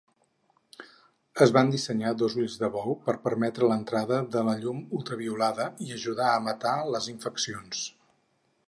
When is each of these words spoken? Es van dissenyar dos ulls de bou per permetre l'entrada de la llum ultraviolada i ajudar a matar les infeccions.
Es 1.45 1.51
van 1.57 1.69
dissenyar 1.75 2.13
dos 2.21 2.37
ulls 2.43 2.55
de 2.63 2.69
bou 2.77 2.95
per 3.09 3.15
permetre 3.27 3.69
l'entrada 3.73 4.19
de 4.37 4.45
la 4.49 4.57
llum 4.65 4.83
ultraviolada 5.01 5.71
i 5.89 5.95
ajudar 5.99 6.33
a 6.39 6.43
matar 6.51 6.75
les 6.97 7.13
infeccions. 7.17 7.89